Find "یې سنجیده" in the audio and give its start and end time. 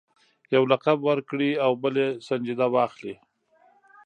2.03-2.67